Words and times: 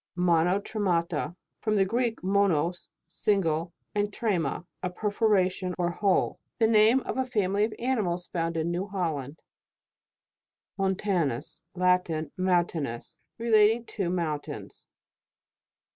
MONOTREMATA. 0.17 1.35
From 1.59 1.75
the 1.75 1.85
Greek, 1.85 2.23
mo 2.23 2.47
wos, 2.49 2.89
single, 3.05 3.71
and 3.93 4.11
trema, 4.11 4.65
a 4.81 4.89
perforation 4.89 5.75
or 5.77 5.91
hole. 5.91 6.39
The 6.57 6.65
name 6.65 7.01
of 7.01 7.17
a 7.19 7.23
family 7.23 7.65
of 7.65 7.73
animals 7.77 8.25
found 8.25 8.57
in 8.57 8.71
New 8.71 8.87
Holland. 8.87 9.37
(See 10.79 10.83
page 10.83 11.05
96.) 11.05 11.07
MONTANUS. 11.07 11.59
Laiin. 11.77 12.31
Mountainous. 12.35 13.19
Re 13.37 13.51
lating 13.51 13.85
to 13.89 14.09
mountains. 14.09 14.87